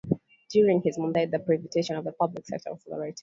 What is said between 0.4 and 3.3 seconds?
During his mandate the privatisation of the public sector accelerated.